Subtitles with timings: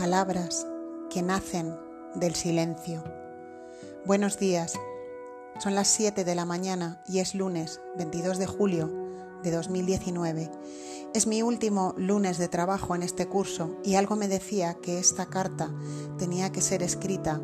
[0.00, 0.66] palabras
[1.10, 1.76] que nacen
[2.14, 3.04] del silencio.
[4.06, 4.72] Buenos días,
[5.58, 8.90] son las 7 de la mañana y es lunes 22 de julio
[9.42, 10.50] de 2019.
[11.14, 15.26] Es mi último lunes de trabajo en este curso y algo me decía que esta
[15.26, 15.70] carta
[16.16, 17.38] tenía que ser escrita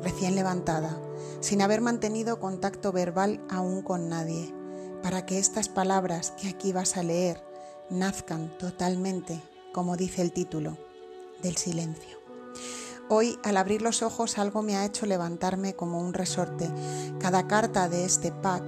[0.00, 0.96] recién levantada,
[1.40, 4.54] sin haber mantenido contacto verbal aún con nadie,
[5.02, 7.42] para que estas palabras que aquí vas a leer
[7.90, 10.78] nazcan totalmente, como dice el título,
[11.44, 12.18] del silencio.
[13.08, 16.68] Hoy, al abrir los ojos, algo me ha hecho levantarme como un resorte.
[17.20, 18.64] Cada carta de este pack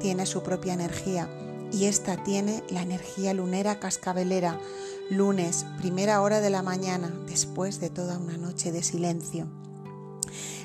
[0.00, 1.28] tiene su propia energía
[1.70, 4.58] y esta tiene la energía lunera cascabelera,
[5.10, 9.46] lunes, primera hora de la mañana, después de toda una noche de silencio.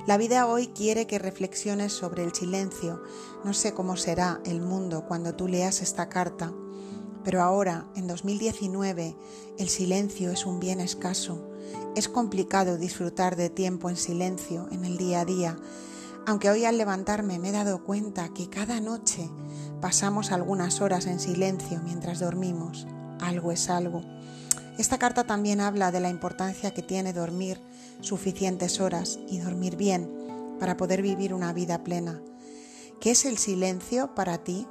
[0.08, 3.04] La vida hoy quiere que reflexiones sobre el silencio.
[3.44, 6.54] No sé cómo será el mundo cuando tú leas esta carta,
[7.24, 9.16] pero ahora, en 2019,
[9.58, 11.50] el silencio es un bien escaso.
[11.96, 15.58] Es complicado disfrutar de tiempo en silencio en el día a día,
[16.26, 19.30] aunque hoy al levantarme me he dado cuenta que cada noche
[19.82, 22.88] pasamos algunas horas en silencio mientras dormimos.
[23.20, 24.02] Algo es algo.
[24.78, 27.60] Esta carta también habla de la importancia que tiene dormir
[28.02, 30.10] suficientes horas y dormir bien
[30.60, 32.22] para poder vivir una vida plena.
[33.02, 34.68] ¿Qué es el silencio para ti?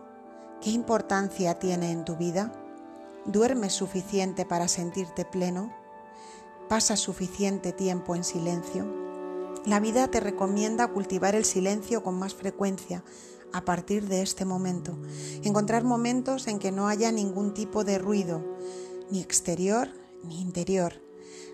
[0.60, 2.52] ¿Qué importancia tiene en tu vida?
[3.24, 5.72] ¿Duermes suficiente para sentirte pleno?
[6.68, 8.84] ¿Pasas suficiente tiempo en silencio?
[9.66, 13.04] La vida te recomienda cultivar el silencio con más frecuencia
[13.52, 14.98] a partir de este momento.
[15.44, 18.44] Encontrar momentos en que no haya ningún tipo de ruido,
[19.12, 19.88] ni exterior
[20.24, 20.94] ni interior.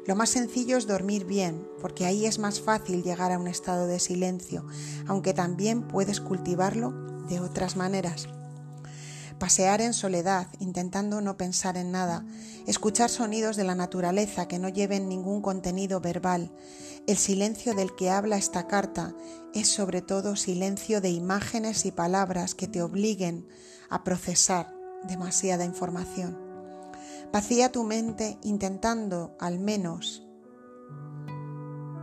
[0.07, 3.87] Lo más sencillo es dormir bien, porque ahí es más fácil llegar a un estado
[3.87, 4.65] de silencio,
[5.07, 6.93] aunque también puedes cultivarlo
[7.29, 8.29] de otras maneras.
[9.39, 12.25] Pasear en soledad, intentando no pensar en nada,
[12.67, 16.53] escuchar sonidos de la naturaleza que no lleven ningún contenido verbal.
[17.07, 19.13] El silencio del que habla esta carta
[19.53, 23.47] es sobre todo silencio de imágenes y palabras que te obliguen
[23.91, 24.73] a procesar
[25.07, 26.39] demasiada información.
[27.33, 30.25] Vacía tu mente intentando al menos,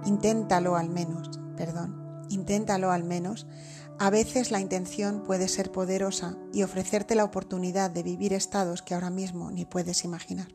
[0.05, 3.47] inténtalo al menos, perdón, inténtalo al menos.
[4.01, 8.95] A veces la intención puede ser poderosa y ofrecerte la oportunidad de vivir estados que
[8.95, 10.47] ahora mismo ni puedes imaginar.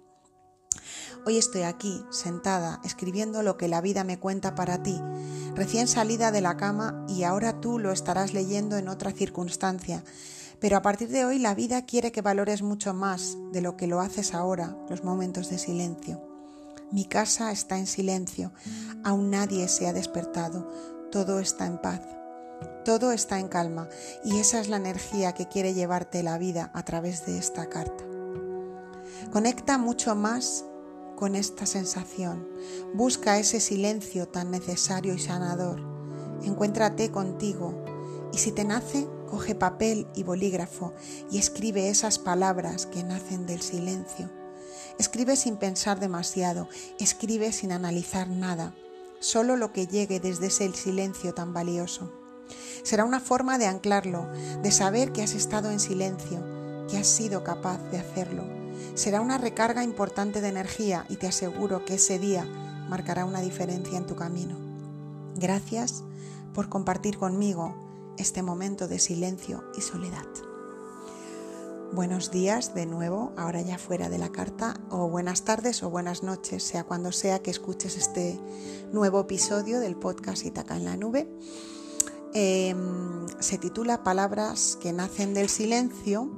[1.25, 5.01] Hoy estoy aquí, sentada, escribiendo lo que la vida me cuenta para ti,
[5.55, 10.03] recién salida de la cama y ahora tú lo estarás leyendo en otra circunstancia,
[10.59, 13.87] pero a partir de hoy la vida quiere que valores mucho más de lo que
[13.87, 16.21] lo haces ahora, los momentos de silencio.
[16.91, 18.53] Mi casa está en silencio,
[19.05, 20.69] aún nadie se ha despertado,
[21.13, 22.01] todo está en paz,
[22.87, 23.89] todo está en calma
[24.25, 28.05] y esa es la energía que quiere llevarte la vida a través de esta carta.
[29.33, 30.65] Conecta mucho más
[31.17, 32.47] con esta sensación,
[32.95, 35.83] busca ese silencio tan necesario y sanador,
[36.45, 37.75] encuéntrate contigo
[38.33, 40.93] y si te nace, coge papel y bolígrafo
[41.29, 44.31] y escribe esas palabras que nacen del silencio.
[44.97, 46.69] Escribe sin pensar demasiado,
[47.01, 48.77] escribe sin analizar nada,
[49.19, 52.26] solo lo que llegue desde ese silencio tan valioso.
[52.83, 54.27] Será una forma de anclarlo,
[54.63, 56.45] de saber que has estado en silencio,
[56.89, 58.45] que has sido capaz de hacerlo.
[58.95, 62.45] Será una recarga importante de energía y te aseguro que ese día
[62.89, 64.57] marcará una diferencia en tu camino.
[65.35, 66.05] Gracias
[66.55, 67.75] por compartir conmigo
[68.17, 70.27] este momento de silencio y soledad.
[71.93, 76.23] Buenos días de nuevo, ahora ya fuera de la carta, o buenas tardes o buenas
[76.23, 78.41] noches, sea cuando sea que escuches este
[78.93, 81.29] nuevo episodio del podcast Itaca en la Nube.
[82.39, 86.31] Em, se titula Palabras que nacen del silencio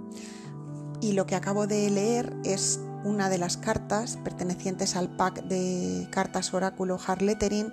[1.01, 6.07] y lo que acabo de leer es una de las cartas pertenecientes al pack de
[6.13, 7.73] cartas oráculo Harlettering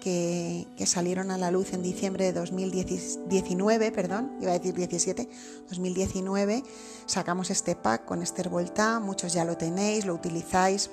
[0.00, 5.28] que, salieron a la luz en diciembre de 2019, perdón, iba a decir 17,
[5.68, 6.64] 2019,
[7.06, 10.90] sacamos este pack con Esther Volta, muchos ya lo tenéis, lo utilizáis,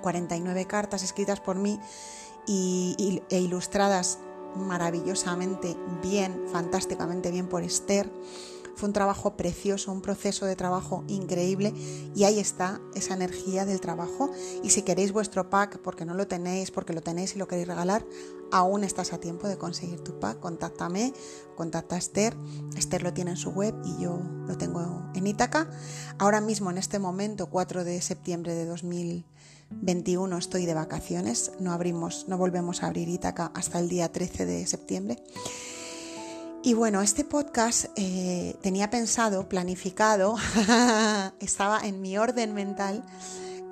[0.00, 1.78] 49 cartas escritas por mí
[2.46, 4.20] y, e ilustradas
[4.56, 8.10] maravillosamente bien, fantásticamente bien por Esther.
[8.78, 11.74] Fue un trabajo precioso, un proceso de trabajo increíble
[12.14, 14.30] y ahí está esa energía del trabajo.
[14.62, 17.66] Y si queréis vuestro pack, porque no lo tenéis, porque lo tenéis y lo queréis
[17.66, 18.06] regalar,
[18.52, 20.38] aún estás a tiempo de conseguir tu pack.
[20.38, 21.12] Contáctame,
[21.56, 22.36] contacta a Esther.
[22.76, 25.68] Esther lo tiene en su web y yo lo tengo en Ítaca.
[26.16, 28.64] Ahora mismo, en este momento, 4 de septiembre de
[29.70, 31.52] 2021, estoy de vacaciones.
[31.60, 35.22] No abrimos, no volvemos a abrir Ítaca hasta el día 13 de septiembre.
[36.62, 40.36] Y bueno, este podcast eh, tenía pensado, planificado,
[41.40, 43.04] estaba en mi orden mental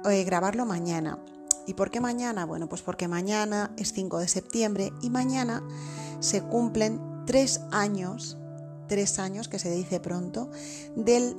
[0.08, 1.19] eh, grabarlo mañana.
[1.66, 2.46] ¿Y por qué mañana?
[2.46, 5.64] Bueno, pues porque mañana es 5 de septiembre y mañana
[6.20, 8.38] se cumplen tres años,
[8.87, 10.48] tres años que se dice pronto,
[10.94, 11.37] del,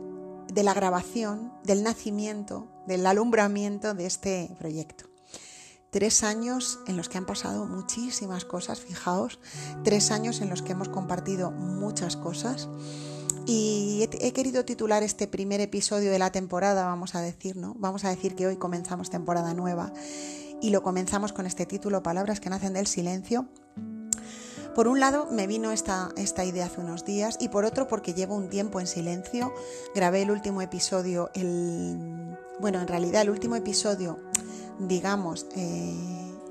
[0.52, 5.06] de la grabación, del nacimiento, del alumbramiento de este proyecto.
[5.90, 9.40] Tres años en los que han pasado muchísimas cosas, fijaos,
[9.84, 12.68] tres años en los que hemos compartido muchas cosas.
[13.46, 17.76] Y he, querido titular este primer episodio de la temporada, vamos a decir, ¿no?
[17.80, 19.94] Vamos a decir que hoy comenzamos temporada nueva
[20.62, 23.48] y lo comenzamos con este título, Palabras que nacen del silencio.
[24.78, 28.14] Por un lado me vino esta, esta idea hace unos días y por otro porque
[28.14, 29.52] llevo un tiempo en silencio.
[29.94, 34.20] Grabé el último episodio, el, bueno, en realidad el último episodio
[34.80, 35.96] digamos, eh,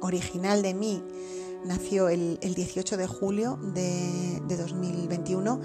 [0.00, 1.05] original de mí
[1.64, 5.61] nació el, 18 de julio de, 2021,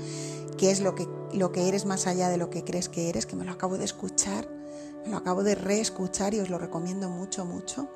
[0.57, 3.25] que es lo que, lo que eres más allá de lo que crees que eres,
[3.25, 4.47] que me lo acabo de escuchar,
[5.03, 7.87] me lo acabo de reescuchar y os lo recomiendo mucho, mucho.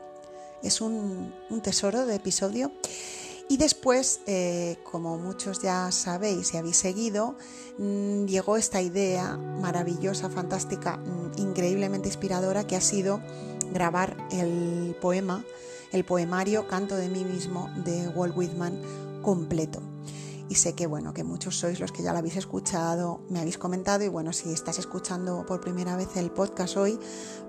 [0.64, 2.72] Es un, tesoro de episodio.
[3.48, 7.36] Y después, eh, como muchos ya sabéis y habéis seguido,
[7.78, 13.22] mm, llegó esta idea maravillosa, fantástica, mm, increíblemente inspiradora que ha sido
[13.72, 15.46] grabar el poema,
[15.92, 18.82] el poemario Canto de mí mismo de Walt Whitman
[19.22, 19.82] completo.
[20.48, 23.58] Y sé que bueno, que muchos sois los que ya lo habéis escuchado, me habéis
[23.58, 27.00] comentado y bueno, si estás escuchando por primera vez el podcast hoy,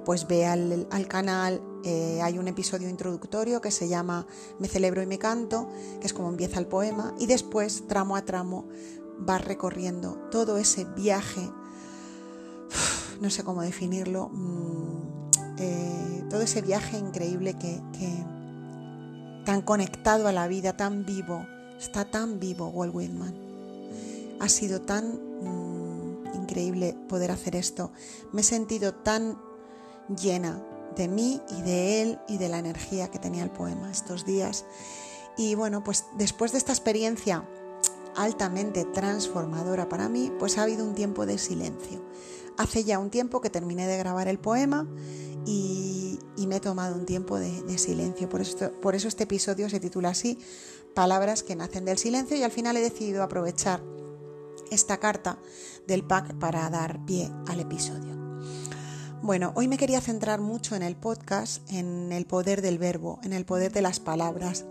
[0.06, 4.26] pues ve al, canal, eh, hay un episodio introductorio que se llama
[4.58, 5.68] Me celebro y me canto,
[6.00, 8.66] que es como empieza el poema, y después, tramo a tramo,
[9.18, 11.50] vas recorriendo todo ese viaje,
[13.20, 17.80] no sé cómo definirlo, mm, eh, todo ese viaje increíble que,
[19.44, 21.46] tan conectado a la vida, tan vivo,
[21.78, 23.34] está tan vivo Walt Whitman.
[24.40, 27.90] Ha sido tan mm, increíble poder hacer esto.
[28.32, 29.38] Me he sentido tan
[30.20, 30.62] llena
[30.96, 34.64] de mí y de él y de la energía que tenía el poema estos días.
[35.36, 37.46] Y bueno, pues después de esta experiencia
[38.16, 42.02] altamente transformadora para mí, pues ha habido un tiempo de silencio.
[42.56, 44.86] Hace ya un tiempo que terminé de grabar el poema
[45.44, 48.28] y, me he tomado un tiempo de, silencio.
[48.28, 48.40] Por,
[48.80, 50.38] por eso este episodio se titula así,
[50.96, 53.82] Palabras que nacen del silencio y al final he decidido aprovechar
[54.70, 55.38] esta carta
[55.86, 58.16] del pack para dar pie al episodio.
[59.20, 63.34] Bueno, hoy me quería centrar mucho en el podcast, en el poder del verbo, en
[63.34, 64.64] el poder de las palabras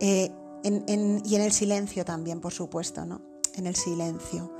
[0.00, 0.32] eh,
[0.64, 3.20] y en el silencio también, por supuesto, ¿no?
[3.54, 4.56] En el silencio.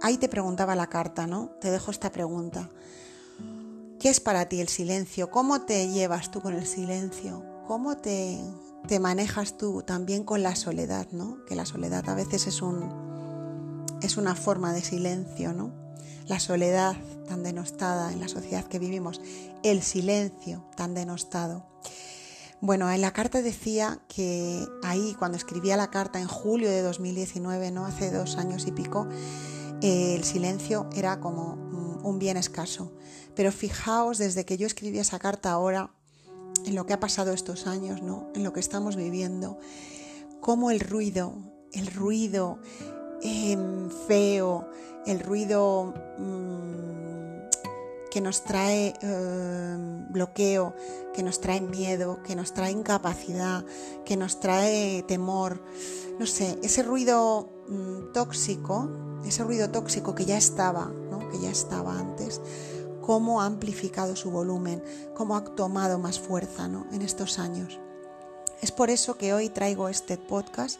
[0.00, 1.48] Ahí te preguntaba la carta, ¿no?
[1.60, 2.70] Te dejo esta pregunta.
[3.98, 5.28] ¿Qué es para ti el silencio?
[5.28, 7.44] ¿Cómo te llevas tú con el silencio?
[7.66, 8.40] ¿Cómo te,
[8.86, 11.44] te manejas tú también con la soledad, ¿no?
[11.46, 15.72] Que la soledad a veces es, un, es una forma de silencio, ¿no?
[16.26, 16.96] La soledad
[17.28, 19.20] tan denostada en la sociedad que vivimos,
[19.62, 21.66] el silencio tan denostado.
[22.60, 27.70] Bueno, en la carta decía que ahí, cuando escribía la carta en julio de 2019,
[27.70, 27.86] ¿no?
[27.86, 29.08] Hace dos años y pico,
[29.80, 31.54] el silencio era como
[32.02, 32.92] un bien escaso.
[33.34, 35.94] Pero fijaos, desde que yo escribí esa carta ahora,
[36.66, 38.28] en lo que ha pasado estos años, ¿no?
[38.34, 39.58] En lo que estamos viviendo,
[40.40, 41.34] cómo el ruido,
[41.72, 42.58] el ruido
[43.22, 44.68] em, feo,
[45.06, 50.74] el ruido mm, que nos trae em, bloqueo,
[51.14, 53.64] que nos trae miedo, que nos trae incapacidad,
[54.04, 55.62] que nos trae temor,
[56.18, 58.90] no sé, ese ruido mm, tóxico,
[59.24, 61.28] ese ruido tóxico que ya estaba, ¿no?
[61.30, 62.40] que ya estaba antes,
[63.10, 64.84] cómo ha amplificado su volumen,
[65.16, 67.80] cómo ha tomado más fuerza en estos años.
[68.62, 70.78] Es por eso que hoy traigo este podcast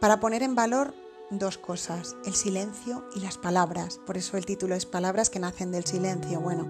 [0.00, 0.94] para poner en valor
[1.28, 4.00] dos cosas, el silencio y las palabras.
[4.06, 6.40] Por eso el título es Palabras que nacen del silencio.
[6.40, 6.66] Bueno,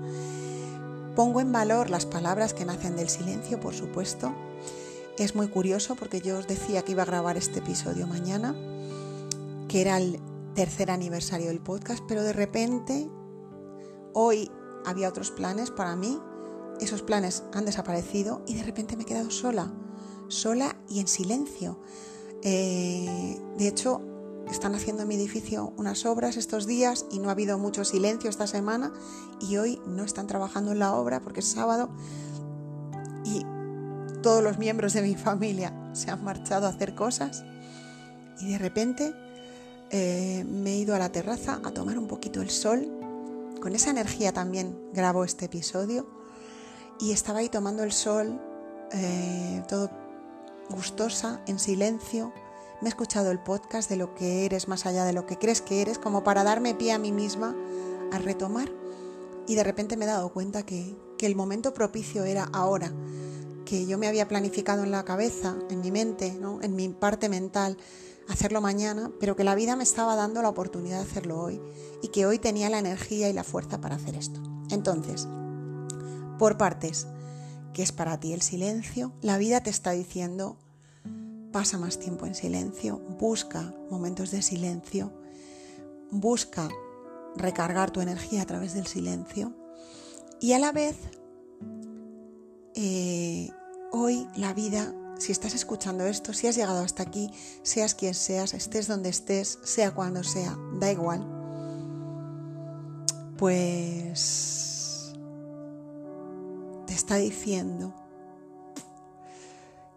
[1.15, 4.35] pongo en valor las palabras que nacen del silencio, por supuesto.
[5.17, 8.53] Es muy curioso porque yo os decía que iba a grabar este episodio mañana,
[9.69, 10.19] que era el
[10.57, 13.09] tercer aniversario del podcast, pero de repente
[14.13, 14.51] hoy
[14.85, 16.19] había otros planes para mí,
[16.81, 19.73] esos planes han desaparecido y de repente me he quedado sola,
[20.29, 21.79] sola y en silencio.
[22.43, 24.01] Eh, de hecho,
[24.51, 28.29] están haciendo en mi edificio unas obras estos días y no ha habido mucho silencio
[28.29, 28.93] esta semana
[29.41, 31.91] y hoy no están trabajando en la obra porque es sábado
[33.25, 33.45] y
[34.23, 37.45] todos los miembros de mi familia se han marchado a hacer cosas
[38.41, 39.15] y de repente
[39.91, 43.02] eh, me he ido a la terraza a tomar un poquito el sol
[43.63, 46.05] con esa energía también grabo este episodio
[46.99, 48.41] y estaba ahí tomando el sol,
[48.93, 49.89] eh, todo
[50.69, 52.33] gustosa, en silencio.
[52.81, 55.61] Me he escuchado el podcast de lo que eres más allá de lo que crees
[55.61, 57.55] que eres, como para darme pie a mí misma
[58.11, 58.69] a retomar.
[59.47, 62.93] Y de repente me he dado cuenta que, que el momento propicio era ahora.
[63.65, 67.79] que yo me había planificado en la cabeza, en mi mente, en mi parte mental,
[68.29, 71.61] hacerlo mañana, pero que la vida me estaba dando la oportunidad de hacerlo hoy
[72.03, 74.41] y que hoy tenía la energía y la fuerza para hacer esto.
[74.71, 75.29] Entonces,
[76.39, 77.07] por partes,
[77.73, 79.13] ¿qué es para ti el silencio?
[79.21, 80.57] La vida te está diciendo,
[81.53, 85.13] pasa más tiempo en silencio, busca momentos de silencio,
[86.11, 86.69] busca
[87.37, 89.55] recargar tu energía a través del silencio
[90.41, 90.97] y a la vez
[92.75, 93.51] eh,
[93.93, 97.31] hoy la vida, si estás escuchando esto, si has llegado hasta aquí,
[97.63, 101.25] seas quien seas, estés donde estés, sea cuando sea, da igual,
[103.39, 105.15] pues
[106.89, 107.95] te está diciendo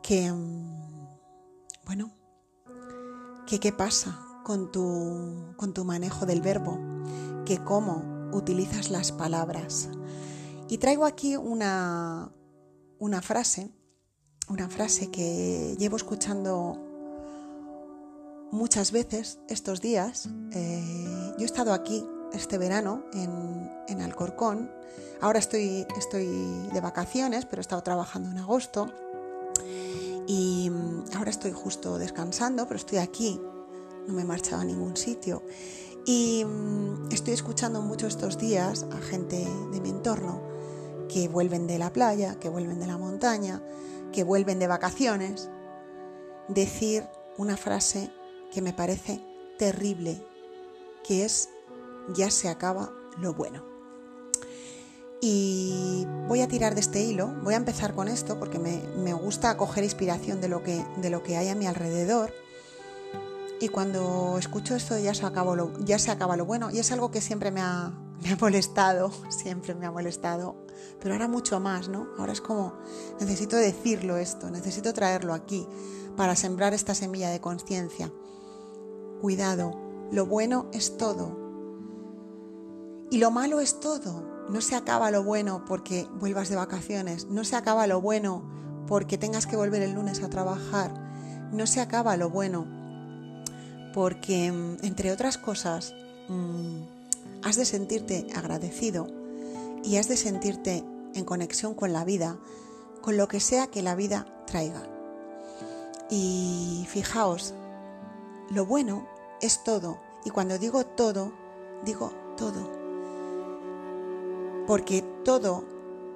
[0.04, 1.08] que, mm,
[1.88, 2.12] bueno,
[3.48, 6.78] que qué pasa con tu, con tu manejo del verbo,
[7.46, 9.90] que cómo utilizas las palabras.
[10.70, 12.32] Y traigo aquí una,
[13.00, 13.72] una frase,
[14.48, 16.78] una frase que llevo escuchando
[18.52, 20.30] muchas veces estos días.
[20.52, 24.72] Eh, yo he estado aquí este verano en, en, Alcorcón.
[25.22, 26.28] Ahora estoy, estoy
[26.74, 28.92] de vacaciones, pero he estado trabajando en agosto.
[30.28, 33.40] Y mm, ahora estoy justo descansando, pero estoy aquí.
[34.08, 35.44] No me he marchado a ningún sitio.
[36.06, 40.42] Y mm, estoy escuchando mucho estos días a gente de mi entorno
[41.10, 43.62] que vuelven de la playa, que vuelven de la montaña,
[44.16, 45.50] que vuelven de vacaciones,
[46.48, 47.04] decir
[47.38, 48.10] una frase
[48.52, 49.22] que me parece
[49.60, 50.26] terrible,
[51.06, 51.50] que es
[52.16, 53.66] ya se acaba lo bueno.
[55.22, 59.58] Y voy a tirar de este hilo, voy a empezar con esto porque me, gusta
[59.58, 62.32] coger inspiración de lo, que, de lo que hay a mi alrededor.
[63.60, 66.72] Y cuando escucho esto ya se, lo, ya se acaba lo bueno.
[66.72, 67.92] Y es algo que siempre me ha,
[68.24, 70.66] me ha molestado, siempre me ha molestado
[71.00, 72.08] pero ahora mucho más, ¿no?
[72.18, 72.74] Ahora es como,
[73.20, 75.68] necesito decirlo esto, necesito traerlo aquí
[76.16, 78.12] para sembrar esta semilla de conciencia.
[79.22, 79.80] Cuidado,
[80.12, 81.38] lo bueno es todo.
[83.12, 84.48] Y lo malo es todo.
[84.50, 88.44] No se acaba lo bueno porque vuelvas de vacaciones, no se acaba lo bueno
[88.88, 90.94] porque tengas que volver el lunes a trabajar,
[91.52, 92.68] no se acaba lo bueno
[93.94, 95.96] porque, mm, entre otras cosas,
[96.30, 96.95] mm,
[97.46, 99.08] has de sentirte agradecido
[99.84, 100.84] y has de sentirte
[101.14, 102.40] en conexión con la vida,
[103.04, 104.90] con lo que sea que la vida traiga.
[106.10, 107.54] Y fijaos,
[108.50, 109.08] lo bueno
[109.42, 110.00] es todo.
[110.26, 111.34] Y cuando digo todo,
[111.86, 112.68] digo todo.
[114.66, 115.66] Porque todo,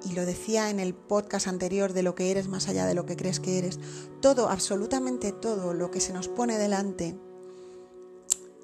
[0.04, 3.06] y lo decía en el podcast anterior de lo que eres más allá de lo
[3.06, 3.78] que crees que eres,
[4.20, 7.16] todo, absolutamente todo lo que se nos pone delante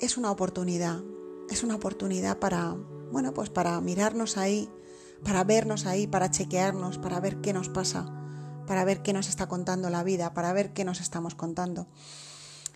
[0.01, 1.01] es una oportunidad.
[1.51, 2.77] Es una oportunidad para,
[3.13, 4.69] bueno, pues para mirarnos ahí
[5.25, 8.07] para vernos ahí, para chequearnos, para ver qué nos pasa,
[8.67, 11.89] para ver qué nos está contando la vida, para ver qué nos estamos contando.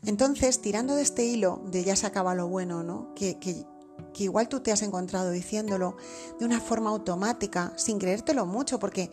[0.03, 3.15] Entonces, tirando de este hilo de ya se acaba lo bueno, ¿no?
[3.15, 3.67] Que, que,
[4.19, 5.97] igual tú te has encontrado diciéndolo
[6.39, 9.11] de una forma automática, sin creértelo mucho, porque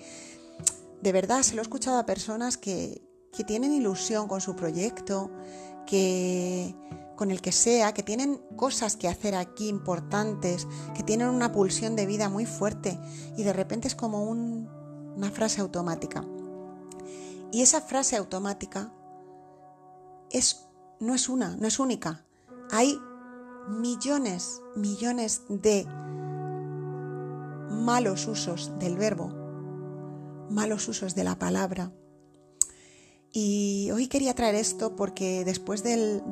[1.02, 3.02] de verdad se lo he escuchado a personas que,
[3.34, 5.30] que tienen ilusión con su proyecto,
[5.86, 6.74] que
[7.18, 11.98] con el que sea, que tienen cosas que hacer aquí importantes, que tienen una pulsión
[11.98, 12.98] de vida muy fuerte
[13.36, 16.24] y de repente es como una frase automática.
[17.52, 18.94] Y esa frase automática
[20.30, 20.68] es,
[21.00, 22.24] no es una, no es única.
[22.72, 22.98] Hay
[23.68, 25.86] millones, millones de
[27.70, 29.32] malos usos del verbo,
[30.50, 31.92] malos usos de la palabra,
[33.34, 36.24] y hoy quería traer esto porque después del,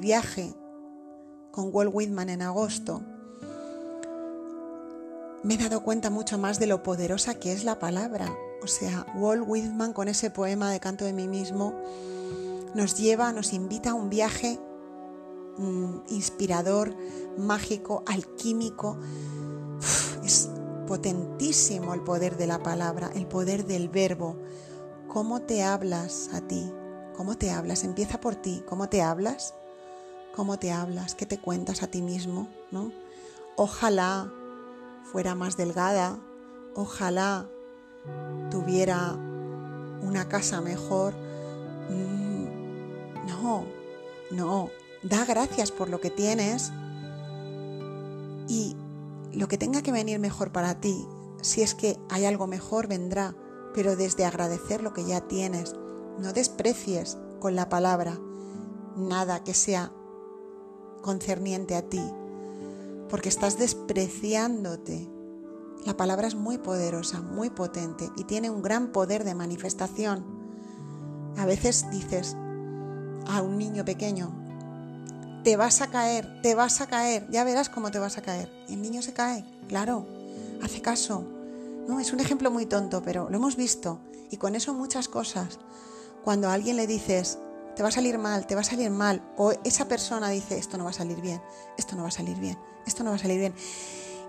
[0.00, 0.54] viaje
[1.50, 3.02] con Walt Whitman en agosto,
[5.42, 8.32] me he dado cuenta mucho más de lo poderosa que es la palabra.
[8.62, 11.74] O sea, Walt Whitman con ese poema de canto de mí mismo
[12.74, 14.58] nos lleva, nos invita a un viaje
[15.58, 16.94] mm, inspirador,
[17.36, 18.98] mágico, alquímico.
[20.24, 20.48] es
[20.86, 24.36] potentísimo el poder de la palabra, el poder del verbo
[25.12, 26.72] cómo te hablas a ti,
[27.14, 29.52] cómo te hablas, empieza por ti, cómo te hablas,
[30.34, 32.90] cómo te hablas, qué te cuentas a ti mismo, ¿no?
[33.56, 34.32] Ojalá
[35.04, 36.18] fuera más delgada,
[36.74, 37.46] ojalá
[38.50, 39.12] tuviera
[40.00, 41.12] una casa mejor.
[41.90, 43.66] Mm, no,
[44.30, 44.70] no,
[45.02, 46.72] da gracias por lo que tienes.
[48.48, 48.76] Y
[49.34, 51.06] lo que tenga que venir mejor para ti,
[51.42, 53.34] si es que hay algo mejor, vendrá
[53.74, 55.74] pero desde agradecer lo que ya tienes.
[56.18, 58.18] No desprecies con la palabra
[58.96, 59.92] nada que sea
[61.02, 62.02] concerniente a ti,
[63.08, 65.08] porque estás despreciándote
[65.84, 70.24] La palabra es muy poderosa, muy potente y tiene un gran poder de manifestación.
[71.36, 72.36] A veces dices
[73.26, 74.32] a un niño pequeño,
[75.42, 78.48] te vas a caer, te vas a caer, ya verás cómo te vas a caer.
[78.68, 80.06] Y el niño se cae, claro,
[80.62, 81.24] hace caso.
[81.86, 84.00] No, es un ejemplo muy tonto, pero lo hemos visto.
[84.30, 85.58] Y con eso muchas cosas.
[86.24, 87.38] Cuando a alguien le dices,
[87.74, 90.78] te va a salir mal, te va a salir mal, o esa persona dice, esto
[90.78, 91.40] no va a salir bien,
[91.78, 93.54] esto no va a salir bien, esto no va a salir bien.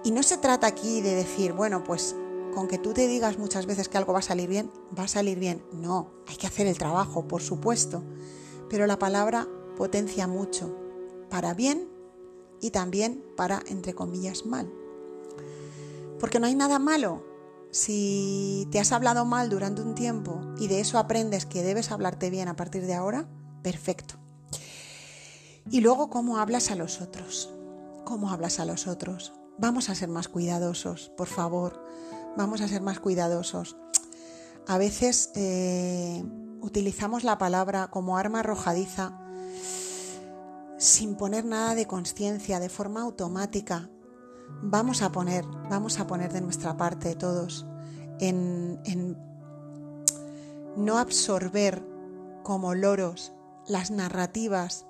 [0.03, 2.15] Y no se trata aquí de decir, bueno, pues
[2.53, 5.07] con que tú te digas muchas veces que algo va a salir bien, va a
[5.07, 5.63] salir bien.
[5.74, 8.03] No, hay que hacer el trabajo, por supuesto.
[8.69, 10.75] Pero la palabra potencia mucho,
[11.29, 11.89] para bien
[12.62, 14.72] y también para, entre comillas, mal.
[16.19, 17.33] Porque no hay nada malo.
[17.74, 22.30] Si te has hablado mal durante un tiempo y de eso aprendes que debes hablarte
[22.30, 23.27] bien a partir de ahora,
[23.63, 24.13] perfecto.
[25.72, 27.50] Y luego, ¿cómo hablas a los otros?
[28.06, 29.34] ¿Cómo hablas a los otros?
[29.58, 31.84] Vamos a ser más cuidadosos, por favor.
[32.38, 33.75] Vamos a ser más cuidadosos.
[34.68, 36.24] A veces eh,
[36.62, 39.20] utilizamos la palabra como arma arrojadiza
[40.77, 43.89] sin poner nada de conciencia, de forma automática.
[44.62, 47.65] Vamos a poner, vamos a poner de nuestra parte todos
[48.19, 49.17] en, en
[50.77, 51.83] no absorber
[52.43, 53.33] como loros
[53.67, 54.86] las narrativas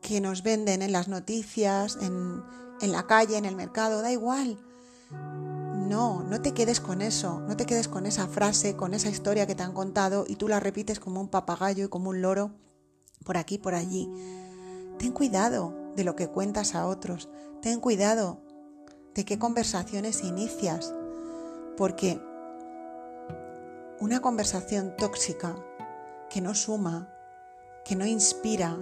[0.00, 2.42] que nos venden en las noticias, en,
[2.80, 4.58] en la calle, en el mercado, da igual.
[5.10, 9.46] No, no te quedes con eso, no te quedes con esa frase, con esa historia
[9.46, 12.52] que te han contado y tú la repites como un papagayo y como un loro
[13.24, 14.10] por aquí, por allí.
[14.98, 17.28] Ten cuidado de lo que cuentas a otros,
[17.60, 18.43] ten cuidado
[19.14, 20.92] de qué conversaciones inicias,
[21.76, 22.20] porque
[24.00, 25.56] una conversación tóxica
[26.30, 27.08] que no suma,
[27.84, 28.76] que no inspira,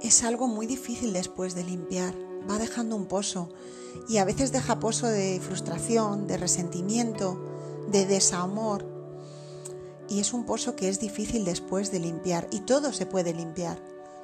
[0.00, 2.14] es algo muy difícil después de limpiar.
[2.48, 3.48] Va dejando un pozo
[4.06, 7.40] y a veces deja pozo de frustración, de resentimiento,
[7.88, 8.84] de desamor.
[10.10, 12.46] Y es un pozo que es difícil después de limpiar.
[12.50, 13.82] Y todo se puede limpiar.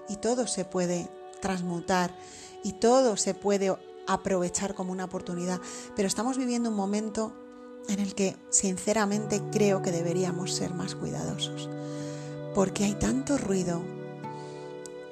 [0.08, 1.08] Y todo se puede
[1.40, 2.14] transmutar.
[2.62, 5.60] Y todo se puede aprovechar como una oportunidad.
[5.96, 7.32] Pero estamos viviendo un momento
[7.88, 11.68] en el que sinceramente creo que deberíamos ser más cuidadosos.
[12.54, 13.80] Porque hay tanto ruido,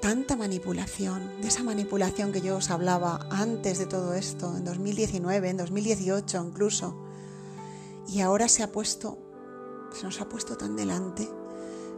[0.00, 5.48] tanta manipulación, de esa manipulación que yo os hablaba antes de todo esto, en 2019,
[5.48, 6.96] en 2018 incluso,
[8.08, 9.18] y ahora se ha puesto,
[9.92, 11.28] se nos ha puesto tan delante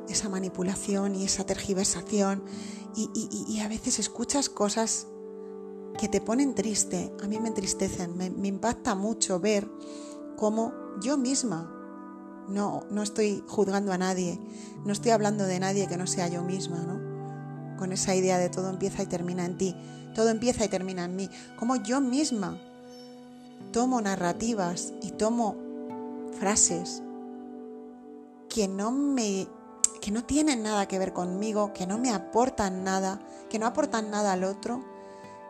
[0.08, 2.42] esa manipulación y esa tergiversación,
[2.96, 5.06] y, a veces escuchas cosas
[5.98, 9.70] que te ponen triste, a mí me entristecen, me, impacta mucho ver
[10.36, 10.72] cómo
[11.02, 11.70] yo misma,
[12.48, 14.40] no, no estoy juzgando a nadie,
[14.84, 17.10] no estoy hablando de nadie que no sea yo misma, ¿no?
[17.80, 19.74] con esa idea de todo empieza y termina en ti,
[20.14, 22.58] todo empieza y termina en mí, como yo misma
[23.72, 25.56] tomo narrativas y tomo
[26.38, 27.02] frases
[28.48, 29.48] que no me
[30.00, 34.10] que no tienen nada que ver conmigo, que no me aportan nada, que no aportan
[34.10, 34.82] nada al otro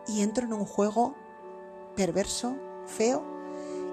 [0.07, 1.15] y entro en un juego
[1.95, 3.23] perverso, feo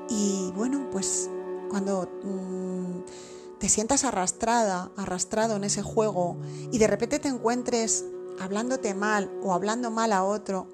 [0.08, 1.28] y bueno, pues
[1.68, 6.36] cuando mm, te sientas arrastrada, arrastrado en ese juego
[6.72, 8.04] y de repente te encuentres
[8.40, 10.68] hablándote mal o hablando mal a otro,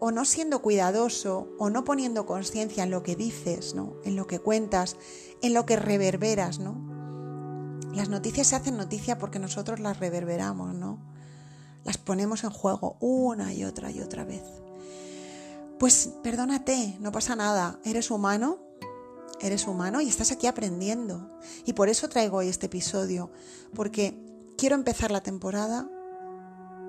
[0.00, 3.94] o no siendo cuidadoso, o no poniendo conciencia en lo que dices, ¿no?
[4.04, 4.96] en lo que cuentas,
[5.40, 6.74] en lo que reverberas, ¿no?
[7.94, 10.98] Las noticias se hacen noticia porque nosotros las reverberamos, ¿no?
[11.84, 14.42] Las ponemos en juego una y otra y otra vez.
[15.84, 18.56] Pues perdónate, no pasa nada, eres humano,
[19.42, 21.28] eres humano y estás aquí aprendiendo.
[21.66, 23.30] Y por eso traigo hoy este episodio,
[23.74, 24.18] porque
[24.56, 25.86] quiero empezar la temporada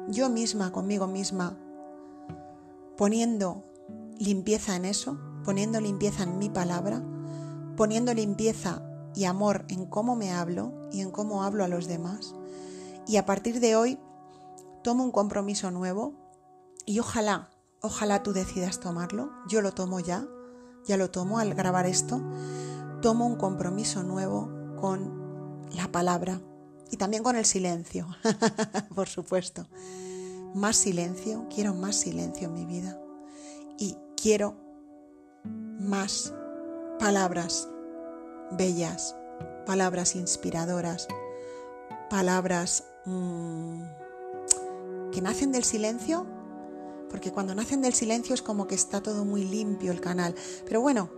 [0.08, 1.58] yo misma, conmigo misma,
[2.95, 3.65] poniendo
[4.17, 7.03] limpieza en eso, poniendo limpieza en mi palabra,
[7.75, 8.81] poniendo limpieza
[9.13, 12.34] y amor en cómo me hablo y en cómo hablo a los demás.
[13.08, 13.99] Y a partir de hoy
[14.86, 16.13] tomo un compromiso nuevo
[16.86, 17.49] y ojalá,
[17.86, 19.32] ojalá tú decidas tomarlo.
[19.48, 20.28] Yo lo tomo ya,
[20.86, 22.21] ya lo tomo al grabar esto.
[23.02, 26.41] Tomo un compromiso nuevo con la palabra
[26.91, 28.08] y también con el silencio,
[28.95, 29.67] por supuesto.
[30.54, 33.00] Más silencio, quiero más silencio en mi vida
[33.78, 34.56] y quiero
[35.80, 36.34] más
[37.00, 37.67] palabras
[38.52, 39.15] bellas,
[39.65, 41.08] palabras inspiradoras,
[42.10, 43.82] palabras mm,
[45.12, 46.26] que nacen del silencio,
[47.15, 50.36] porque cuando nacen del silencio es como que está todo muy limpio el canal.
[50.65, 51.10] Pero bueno,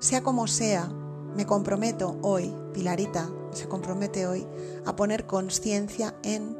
[0.00, 0.88] sea como sea,
[1.36, 4.44] me comprometo hoy, Pilarita se compromete hoy
[4.84, 6.56] a poner conciencia en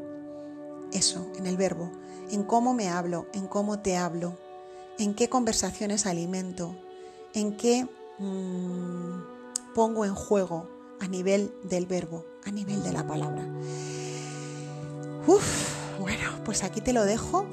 [0.92, 1.90] eso, en el verbo,
[2.30, 4.38] en cómo me hablo, en cómo te hablo,
[4.96, 6.76] en qué conversaciones alimento,
[7.32, 7.88] en qué
[8.20, 10.68] mm, pongo en juego
[11.00, 13.44] a nivel del verbo, a nivel de la palabra.
[15.26, 17.44] Uf, bueno, pues aquí te lo dejo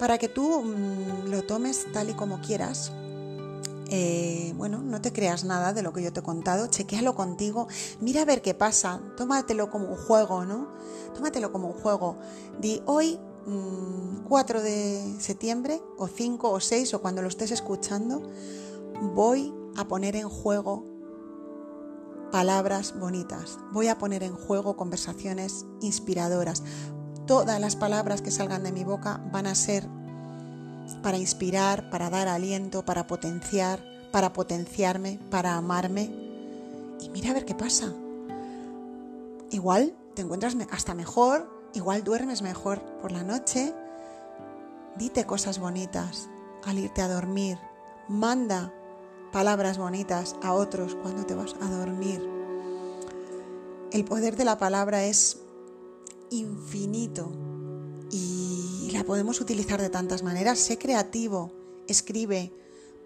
[0.00, 2.90] para que tú mm, lo tomes tal y como quieras.
[3.90, 7.68] Eh, bueno, no te creas nada de lo que yo te he contado, chequéalo contigo,
[8.00, 10.68] mira a ver qué pasa, tómatelo como un juego, ¿no?
[11.14, 12.16] Tómatelo como un juego.
[12.60, 13.18] Di hoy
[14.28, 18.22] 4 mm, de septiembre o 5 o 6 o cuando lo estés escuchando,
[19.14, 20.86] voy a poner en juego
[22.32, 26.62] palabras bonitas, voy a poner en juego conversaciones inspiradoras.
[27.30, 29.86] Todas las palabras que salgan de mi boca van a ser
[31.00, 33.78] para inspirar, para dar aliento, para potenciar,
[34.10, 36.10] para potenciarme, para amarme.
[37.00, 37.92] Y mira a ver qué pasa.
[39.52, 43.72] Igual te encuentras hasta mejor, igual duermes mejor por la noche.
[44.96, 46.28] Dite cosas bonitas
[46.64, 47.58] al irte a dormir.
[48.08, 48.74] Manda
[49.30, 52.28] palabras bonitas a otros cuando te vas a dormir.
[53.92, 55.38] El poder de la palabra es
[56.30, 57.32] infinito
[58.10, 60.58] y la podemos utilizar de tantas maneras.
[60.58, 61.52] Sé creativo,
[61.86, 62.52] escribe,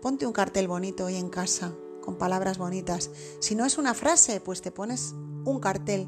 [0.01, 3.11] ponte un cartel bonito hoy en casa con palabras bonitas.
[3.41, 6.07] Si no es una frase, pues te pones un cartel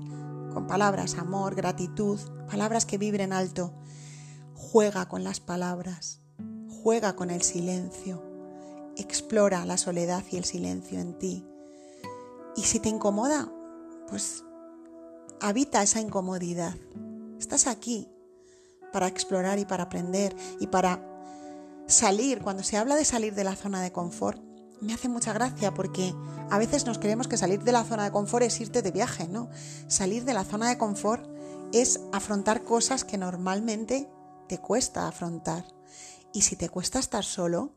[0.53, 2.19] con palabras, amor, gratitud,
[2.51, 3.73] palabras que vibren alto.
[4.55, 6.21] Juega con las palabras,
[6.83, 8.23] juega con el silencio,
[8.97, 11.47] explora la soledad y el silencio en ti.
[12.57, 13.53] Y si te incomoda,
[14.09, 14.45] pues
[15.41, 16.75] habita esa incomodidad.
[17.39, 18.09] Estás aquí
[18.93, 21.03] para explorar y para aprender y para
[21.87, 22.41] salir.
[22.41, 24.41] Cuando se habla de salir de la zona de confort,
[24.81, 26.15] me hace mucha gracia porque
[26.51, 29.29] a veces nos creemos que salir de la zona de confort es irte de viaje,
[29.29, 29.49] ¿no?
[29.89, 31.29] Salir de la zona de confort
[31.73, 34.09] es afrontar cosas que normalmente
[34.49, 35.65] te cuesta afrontar.
[36.33, 37.73] Y si te cuesta estar solo,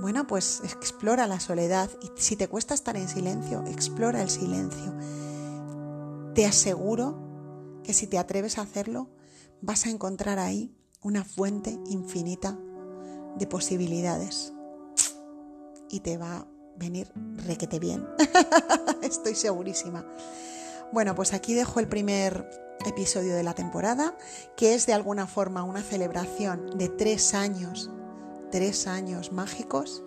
[0.00, 4.94] bueno, pues explora la soledad y si te cuesta estar en silencio, explora el silencio.
[6.34, 7.25] Te aseguro
[7.86, 9.08] que si te atreves a hacerlo,
[9.62, 12.58] vas a encontrar ahí una fuente infinita
[13.38, 14.52] de posibilidades
[15.88, 16.46] y te va a
[16.76, 17.12] venir
[17.46, 18.04] requete bien.
[19.02, 20.04] Estoy segurísima.
[20.92, 22.50] Bueno, pues aquí dejo el primer
[22.84, 24.16] episodio de la temporada,
[24.56, 27.90] que es de alguna forma una celebración de tres años
[28.50, 30.02] tres años mágicos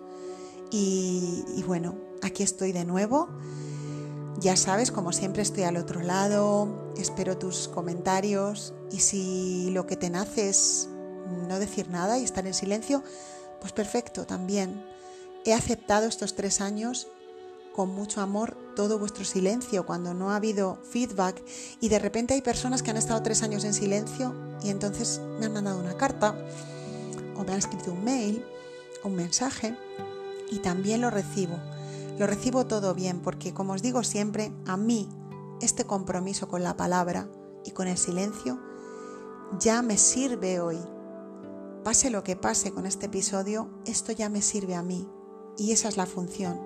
[0.70, 3.28] y, bueno, aquí estoy de nuevo.
[4.40, 9.96] Ya sabes, como siempre estoy al otro lado, espero tus comentarios y si lo que
[9.96, 10.88] te nace es
[11.46, 13.02] no decir nada y estar en silencio,
[13.60, 14.82] pues perfecto también.
[15.44, 17.06] He aceptado estos tres años
[17.76, 21.42] con mucho amor todo vuestro silencio cuando no ha habido feedback
[21.78, 25.46] y de repente hay personas que han estado tres años en silencio y entonces me
[25.46, 26.34] han mandado una carta
[27.36, 28.42] o me han escrito un mail,
[29.04, 29.76] un mensaje
[30.50, 31.58] y también lo recibo.
[32.20, 35.08] Lo recibo todo bien porque, como os digo siempre, a mí
[35.62, 37.30] este compromiso con la palabra
[37.64, 38.60] y con el silencio
[39.58, 40.76] ya me sirve hoy.
[41.82, 45.08] Pase lo que pase con este episodio, esto ya me sirve a mí.
[45.56, 46.60] Y esa es la función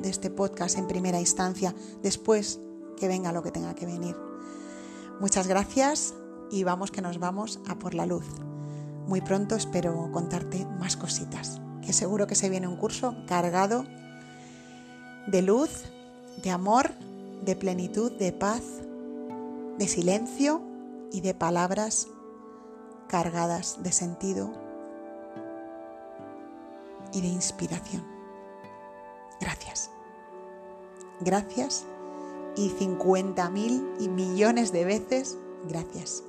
[0.00, 2.60] de este podcast en primera instancia, después
[2.96, 4.16] que venga lo que tenga que venir.
[5.18, 6.14] Muchas gracias
[6.52, 8.26] y vamos que nos vamos a por la luz.
[9.08, 13.84] Muy pronto espero contarte más cositas, que seguro que se viene un curso cargado
[15.26, 15.84] de luz,
[16.42, 16.90] de amor,
[17.42, 18.62] de plenitud, de paz,
[19.78, 20.62] de silencio
[21.12, 22.08] y de palabras
[23.08, 24.52] cargadas de sentido
[27.12, 28.04] y de inspiración.
[29.40, 29.90] Gracias.
[31.20, 31.84] Gracias
[32.56, 36.22] y 50 mil y millones de veces gracias.